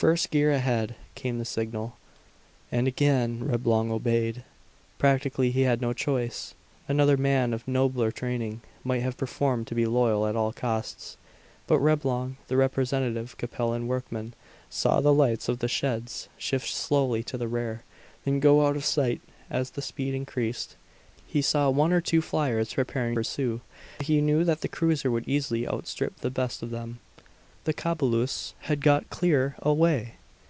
"First 0.00 0.30
gear 0.30 0.50
ahead," 0.50 0.94
came 1.14 1.38
the 1.38 1.44
signal; 1.44 1.98
and 2.72 2.88
again 2.88 3.40
Reblong 3.44 3.90
obeyed. 3.92 4.44
Practically 4.96 5.50
he 5.50 5.60
had 5.62 5.82
no 5.82 5.92
choice. 5.92 6.54
Another 6.88 7.18
man, 7.18 7.52
of 7.52 7.68
nobler 7.68 8.10
training, 8.10 8.62
might 8.82 9.02
have 9.02 9.18
preferred 9.18 9.66
to 9.66 9.74
be 9.74 9.84
loyal 9.84 10.26
at 10.26 10.36
all 10.36 10.54
costs. 10.54 11.18
But 11.66 11.80
Reblong, 11.80 12.38
the 12.48 12.56
representative 12.56 13.36
Capellan 13.36 13.88
workman, 13.88 14.32
saw 14.70 15.02
the 15.02 15.12
lights 15.12 15.50
of 15.50 15.58
the 15.58 15.68
sheds 15.68 16.30
shift 16.38 16.68
slowly 16.70 17.22
to 17.24 17.36
the 17.36 17.46
rear, 17.46 17.82
then 18.24 18.40
go 18.40 18.64
out 18.66 18.76
of 18.76 18.86
sight 18.86 19.20
as 19.50 19.68
the 19.72 19.82
speed 19.82 20.14
increased. 20.14 20.76
He 21.26 21.42
saw 21.42 21.68
one 21.68 21.92
or 21.92 22.00
two 22.00 22.22
fliers 22.22 22.72
preparing 22.72 23.16
to 23.16 23.18
pursue, 23.18 23.60
but 23.98 24.06
he 24.06 24.22
knew 24.22 24.44
that 24.44 24.62
the 24.62 24.68
cruiser 24.68 25.10
would 25.10 25.28
easily 25.28 25.68
outstrip 25.68 26.20
the 26.20 26.30
best 26.30 26.62
of 26.62 26.70
them. 26.70 27.00
The 27.64 27.74
Cobulus 27.74 28.54
had 28.62 28.80
got 28.80 29.10
clear 29.10 29.54
away! 29.60 30.14